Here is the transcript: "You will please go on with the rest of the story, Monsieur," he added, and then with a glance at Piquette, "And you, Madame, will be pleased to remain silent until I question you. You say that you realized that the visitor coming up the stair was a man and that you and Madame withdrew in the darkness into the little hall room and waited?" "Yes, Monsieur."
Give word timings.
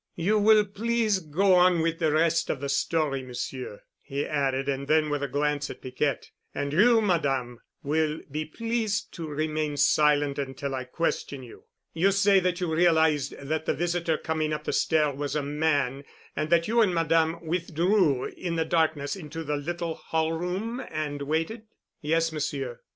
"You 0.15 0.39
will 0.39 0.65
please 0.65 1.19
go 1.19 1.53
on 1.53 1.79
with 1.79 1.99
the 1.99 2.11
rest 2.11 2.49
of 2.49 2.59
the 2.59 2.69
story, 2.69 3.21
Monsieur," 3.21 3.83
he 4.01 4.25
added, 4.25 4.67
and 4.67 4.87
then 4.87 5.11
with 5.11 5.21
a 5.21 5.27
glance 5.27 5.69
at 5.69 5.79
Piquette, 5.79 6.31
"And 6.55 6.73
you, 6.73 7.01
Madame, 7.03 7.59
will 7.83 8.19
be 8.31 8.45
pleased 8.45 9.13
to 9.13 9.27
remain 9.27 9.77
silent 9.77 10.39
until 10.39 10.73
I 10.73 10.85
question 10.85 11.43
you. 11.43 11.65
You 11.93 12.09
say 12.11 12.39
that 12.39 12.59
you 12.59 12.73
realized 12.73 13.33
that 13.41 13.67
the 13.67 13.75
visitor 13.75 14.17
coming 14.17 14.51
up 14.53 14.63
the 14.63 14.73
stair 14.73 15.11
was 15.13 15.35
a 15.35 15.43
man 15.43 16.03
and 16.35 16.49
that 16.49 16.67
you 16.67 16.81
and 16.81 16.95
Madame 16.95 17.37
withdrew 17.45 18.23
in 18.25 18.55
the 18.55 18.65
darkness 18.65 19.15
into 19.15 19.43
the 19.43 19.55
little 19.57 19.93
hall 19.93 20.33
room 20.33 20.83
and 20.89 21.21
waited?" 21.21 21.67
"Yes, 22.01 22.31
Monsieur." 22.31 22.79